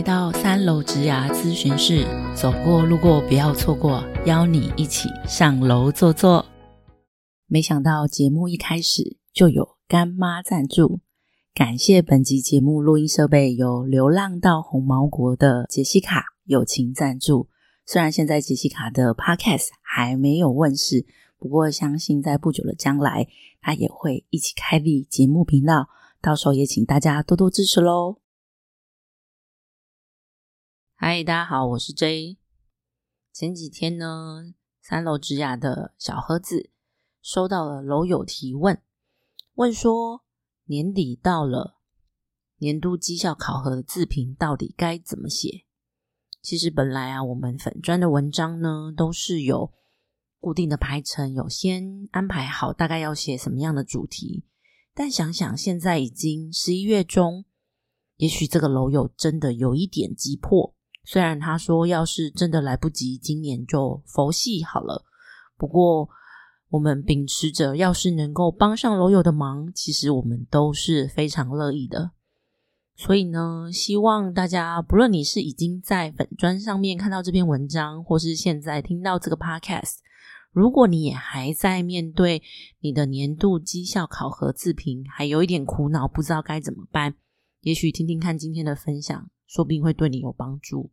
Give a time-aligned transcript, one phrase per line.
[0.00, 6.46] 来到三楼植牙咨询室，走过路过不要错过，邀你一起上楼坐坐。
[7.46, 11.00] 没想到节目一开始就有干妈赞助，
[11.52, 17.50] 感谢本集节目录音设备由流浪到红毛国的杰西卡友情赞助。
[17.84, 21.04] 虽然现在杰西卡的 Podcast 还没有问世，
[21.38, 23.28] 不过相信在不久的将来，
[23.60, 25.90] 他也会一起开立节目频道，
[26.22, 28.16] 到时候也请大家多多支持喽。
[31.02, 32.36] 嗨，大家好，我是 J。
[33.32, 36.68] 前几天呢，三楼植牙的小盒子
[37.22, 38.78] 收到了楼友提问，
[39.54, 40.26] 问说
[40.66, 41.78] 年底到了，
[42.58, 45.64] 年度绩效考核的自评到底该怎么写？
[46.42, 49.72] 其实本来啊，我们粉砖的文章呢，都是有
[50.38, 54.44] 固定的排程，有先安排好大概要写什么样的主题。
[54.92, 57.46] 但想想现在已经十一月中，
[58.16, 60.76] 也许这个楼友真的有一点急迫。
[61.04, 65.04] 虽然他说，要是真的来不及，今年就佛系好了。
[65.56, 66.08] 不过，
[66.68, 72.12] 我们秉持着，要是能够帮上楼友的忙，其实我们都是非常乐意的。
[72.94, 79.94] 所以呢，希望大家，不论你是已经在粉砖上面看到这篇文章，或是现在听到这个 podcast，
[80.52, 82.42] 如果你也还在面对
[82.80, 87.14] 你的年度绩效考核自评，还有一点苦恼，不知道该怎么办，
[87.62, 89.30] 也许听听看今天的分享。
[89.50, 90.92] 说不定会对你有帮助。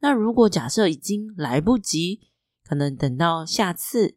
[0.00, 2.20] 那如果假设已经来不及，
[2.64, 4.16] 可能等到下次，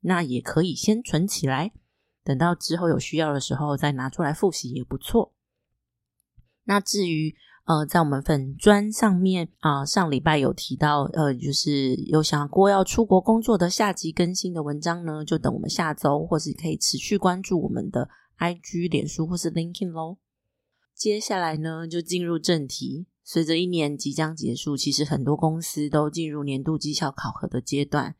[0.00, 1.72] 那也可以先存起来，
[2.22, 5.32] 等到之后有需要的时候再拿出来复习也不错。
[6.64, 20.18] 那至于呃，在我们粉砖上面啊，上礼拜有提到呃，就是有想过要出国工作的下集更新的文章呢，就等我们下周，或是可以持续关注我们的 IG、脸书或是 LinkedIn 喽。
[20.94, 23.06] 接下来呢，就进入正题。
[23.24, 28.14] 随着一年即将结束，其实很多公司都进入年度绩效考核的阶段。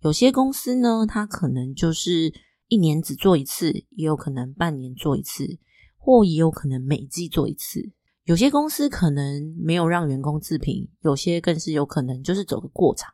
[0.00, 2.32] 有些公司呢，它可能就是
[2.68, 5.58] 一年只做一次，也有可能半年做一次，
[5.98, 7.92] 或也有可能每季做一次。
[8.24, 13.12] 有些公司可能没有让员工自评，有些更是有可能就是走个过场。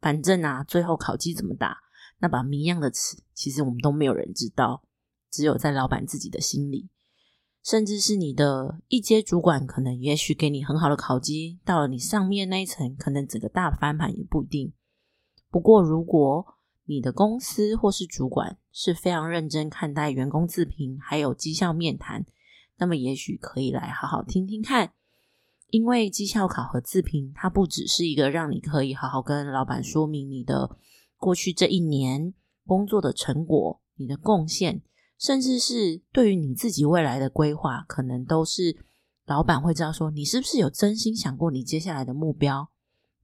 [0.00, 1.78] 反正啊，最后考绩怎么打，
[2.18, 4.82] 那把谜一样的词，其实我们都没有人知道，
[5.30, 6.88] 只有在老板自己的心里。
[7.62, 14.72] 甚至是你的一阶主管，可能也许给你很好的考绩，到了你上面那一层，可能整个大翻盘也不一定。
[15.50, 22.24] 不过，如果你的公司或是主管是非常认真看待员工自评，还有绩效面谈，
[22.78, 24.92] 那么也许可以来好好听听看。
[25.68, 30.76] 因为绩效考核自评，它不只是一个让你可以好好跟老板说明你的
[31.16, 32.34] 过去这一年
[32.66, 34.82] 工作的成果、你的贡献。
[35.20, 38.74] 甚至是对于你自己未来的规划，可能都是
[39.26, 42.70] 老板会知道说你是不是有真心想过你接下来的目标。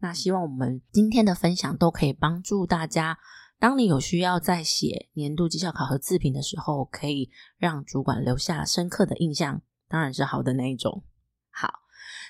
[0.01, 3.19] 那希望我们今天的分享都可以帮助大家，
[3.59, 11.03] 当你有需要在写年度绩效考核自评的时候，可以让主管留下深刻的印象，当然是好的那一种。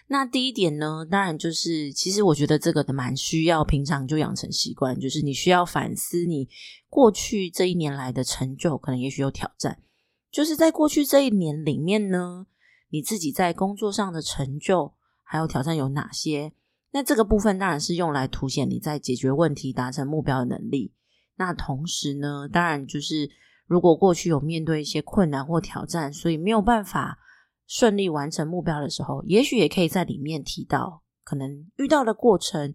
[0.08, 6.48] 那第一点呢，当然就是，其实我觉得这个蛮需要平常就养成习惯，就是你需要反思你
[6.88, 9.82] 过去这一年来的成就，可能也许有挑战。
[10.30, 12.46] 就是在过去这一年里面呢，
[12.90, 14.94] 你自己在工作上的成就
[15.24, 16.52] 还有挑战有哪些？
[16.92, 20.92] 那这个部分当然是用来凸显你在解决问题、达成目标的能力。
[21.34, 23.28] 那同时呢，当然就是
[23.66, 27.18] 如果过去有面对一些困难或挑战，所以没有办法。
[27.66, 32.72] 顺利完成目标的时候，也许也可以在里面提到可能遇到的过程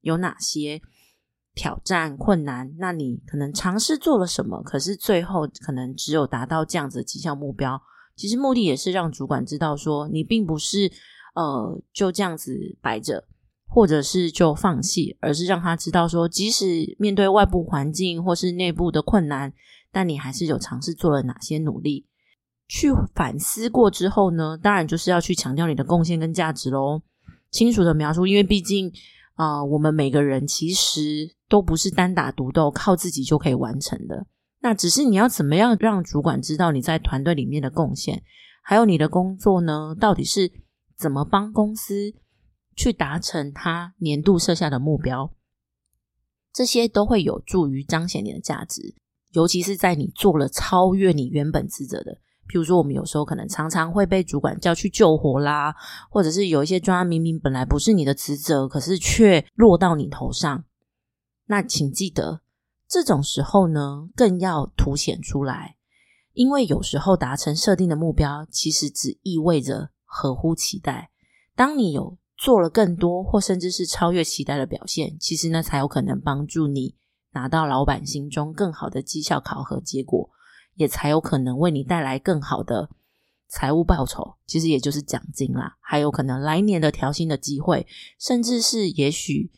[0.00, 0.80] 有哪些
[1.54, 2.74] 挑战困难。
[2.78, 7.80] 那你可能尝试做了什么，可是最后可能只有达到这样子的绩效目标。
[8.16, 10.90] 其实目的也是让主管知道说，你并不是
[11.34, 13.26] 呃就这样子摆着，
[13.66, 19.52] 或者是就放弃，而是让他知道说，即使面对外部环境或是内部的困难，
[19.90, 22.06] 但你还是有尝试做了哪些努力。
[22.66, 27.02] 去反思过之后呢，当然就是要去强调你的贡献跟价值喽，
[27.50, 28.90] 清楚的描述，因为毕竟
[29.34, 34.26] 啊，我们每个人其实都不是单打独斗，靠自己就可以完成的。
[34.60, 38.22] 那只是你要怎么样让主管知道你在团队里面的贡献，
[38.62, 40.50] 还有你的工作呢，到底是
[40.96, 42.14] 怎么帮公司
[42.74, 45.30] 去达成他年度设下的目标，
[46.50, 48.94] 这些都会有助于彰显你的价值，
[49.32, 52.18] 尤其是在你做了超越你原本职责的。
[52.48, 55.74] 譬如说，我们有时候可能常常会被主管叫去救火啦，
[56.10, 60.64] 或者是有一些专案明明本来不是你的职责，可是却落到你头上。
[61.46, 62.40] 那请记得，
[62.88, 65.76] 这种时候呢，更要凸显出来，
[66.32, 71.10] 因为有时候达成设定的目标，其实只意味着合乎期待。
[71.54, 76.96] 当你有做了更多，或甚至是超越期待的表现，其实呢，才有可能帮助你
[77.32, 80.30] 拿到老板心中更好的绩效考核结果，
[80.74, 82.90] 也才有可能为你带来更好的
[83.48, 87.86] 财务报酬，其实也就是奖金啦，还有可能来年的调薪的机会，
[88.18, 89.50] 甚至是也许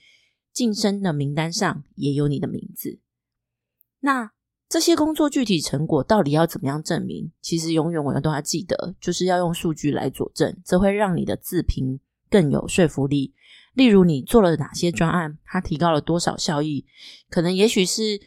[0.53, 3.01] 晋升的名单上也有你的名字。
[4.01, 4.33] 那
[4.69, 7.31] 这些工作具体成果到底要怎么样证明？
[7.41, 13.33] 其实永远我们都要记得，就是要用数据来佐证，这会让你的自评更有说服力。
[13.75, 16.87] 例如，你做了哪些专案，它提高了多少效益？
[17.31, 18.21] 可能也许是，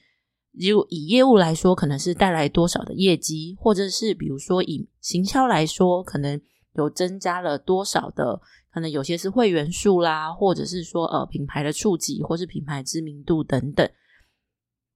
[0.68, 6.40] 如以业务来说，可能是带来多少的业绩，或者是比如说以行销来说，可能
[6.76, 8.42] 有增加了多少的，
[8.74, 13.90] 可能有些是会员数啦，或者是说呃品牌的触及，或是品牌知名度等等。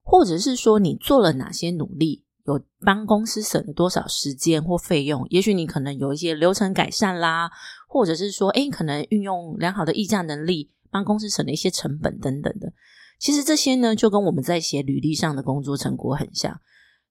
[0.01, 5.25] 或者是说你做了哪些努力，有帮公司省了多少时间或费用？
[5.29, 7.49] 也许你可能有一些流程改善啦，
[7.87, 12.73] 或者是说，哎，可能运用良好的议价能力，帮公司省了一些成本等等的。
[13.23, 16.59] 其实这些呢，就跟我们在写履历上的工作成果很像。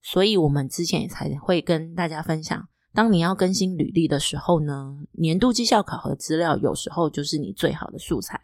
[0.03, 8.43] 所以我们之前也才会跟大家分享，当你要更新履历的时候呢，年度绩效考核资料有时候就是你最好的素材。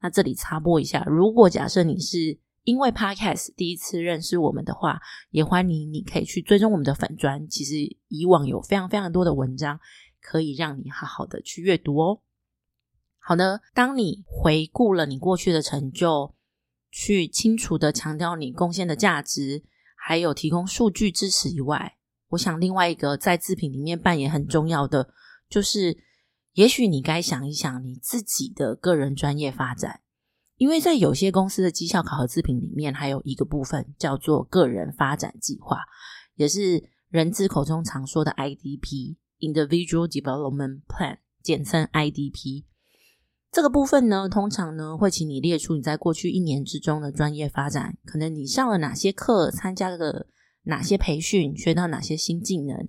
[0.00, 4.98] 那这里插播一下，如果假设你是因为 Podcast 第一次认识我们的话，
[5.28, 7.46] 也欢迎你可以去追踪我们的粉砖。
[7.48, 7.74] 其实
[8.08, 9.78] 以往有非常非常多的文章
[10.22, 12.22] 可以让你好好的去阅读哦。
[13.18, 16.32] 好的，当你回顾了你过去的成就，
[16.90, 19.64] 去清楚的强调你贡献的价值，
[19.96, 21.96] 还有提供数据支持以外，
[22.28, 25.12] 我想另外一个在自品里面扮演很重要的，
[25.48, 25.96] 就是
[26.54, 30.00] 也许你该想一想你自己的个人专业发展。
[30.56, 35.78] 因为在有些公司的绩效考核制品里面，还有一个部分叫做个人发展计划，
[36.34, 42.64] 也是人资口中常说的 IDP（Individual Development Plan），简称 IDP。
[43.50, 50.26] 这个部分呢，通常呢会请你列出你在过去一年之中的专业发展，可能你上了哪些课，参加了
[50.64, 52.86] 哪些培训，学到哪些新技能。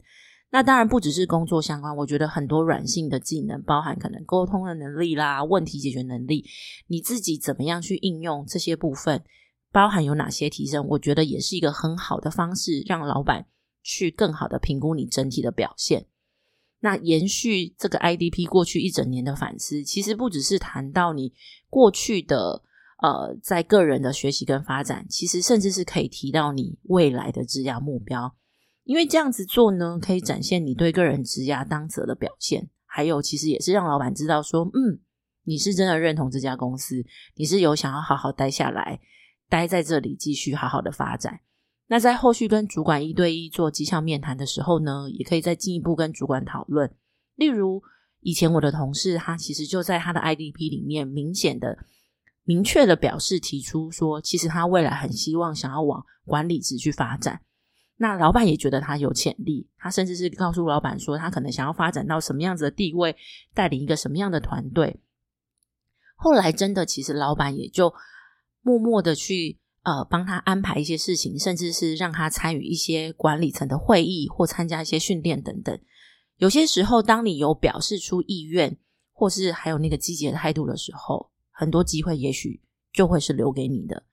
[0.52, 6.44] 那当然不只是工作相关，我觉得很多软性的技能，包含可能沟通的能力啦、问题解决能力，
[6.88, 9.24] 你自己怎么样去应用这些部分，
[9.72, 13.46] 包含有哪些提升，我觉得也是一个很好的方式，让老板
[13.84, 16.08] 去更好的评估你整体的表现。
[16.82, 21.34] 那延续这个 IDP 过去一整年的反思，其实不只是谈到你
[21.70, 22.64] 过去的
[23.02, 28.36] 呃在个人的学习跟发展，其实甚至是可以提到你未来的职涯目标。
[28.86, 35.00] 因为这样子做呢，可以展现你对个人职涯当责的表现，还有其实也是让老板知道说，嗯，
[35.44, 37.06] 你是真的认同这家公司，
[37.36, 39.00] 你是有想要好好待下来，
[39.48, 41.42] 待在这里继续好好的发展。
[41.92, 46.94] 那在后续跟主管一对一做绩效面谈的时候呢，也可以再进一步跟主管讨论。
[47.36, 47.82] 例如，
[48.20, 51.80] 以前我的同事他其实就在他的 IDP 里面明显的、
[52.44, 57.42] 明确的表示提出说，其实他未来很希望想要往管理职去发展。
[57.98, 63.16] 那老板也觉得他有潜力，他甚至是告诉老板说，他可能想要发展到什么样子的地位，
[63.56, 65.02] 带领一个什么样的团队。
[66.16, 67.92] 后来真的，其实老板也就
[68.62, 75.80] 默默的去呃帮他安排一些事情，甚至是让他参与一些管理层的会议或参加一些训练等等。
[76.38, 78.78] 有些时候，当你有表示出意愿，
[79.12, 82.62] 或是还有那个积极的态度的时候，很多机会也许
[82.94, 84.04] 就会是留给你的。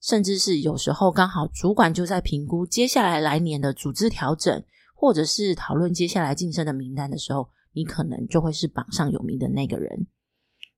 [0.00, 4.64] 甚至是有时候刚好主管就在评估接下来来年的组织调整，
[4.94, 10.06] 或者是讨论接下来晋升的名单的时候，你可能就会是榜上有名的那个人。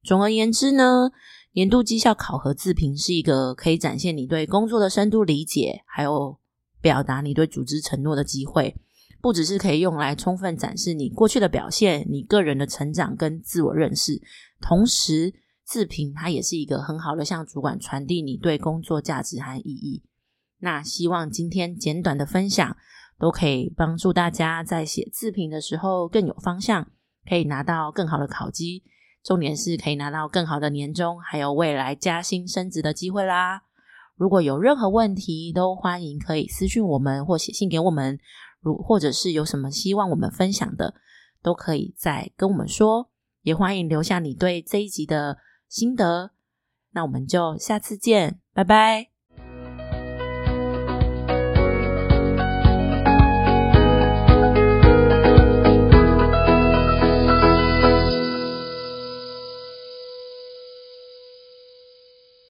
[0.02, 1.10] 总而言之呢，
[1.52, 6.38] 年度绩效考核自评是一个可以展现你对工作的深度理解，还有
[6.80, 8.76] 表达你对组织承诺的机会。
[9.20, 14.20] 不只是可以用来充分展示你过去的表现，你个人的成长跟自我认识，
[14.60, 15.34] 同时。
[15.62, 20.02] 自评，它也是一个很好的向主管传递你对工作价值和意义。
[20.58, 22.76] 那希望今天简短的分享
[23.20, 26.90] 都可以帮助大家在写自评的时候更有方向，
[27.24, 28.82] 可以拿到更好的考绩，
[29.22, 33.62] 重点是可以拿到更好的年终，还有未来加薪升职的机会啦。
[34.16, 38.18] 如果有任何问题，都欢迎可以私讯我们或写信给我们，
[38.60, 40.94] 如或者是有什么希望我们分享的，
[41.42, 43.10] 都可以再跟我们说，
[43.42, 45.38] 也欢迎留下你对这一集的。
[45.70, 46.32] 心得，
[46.90, 49.09] 那我们就下次见，拜拜。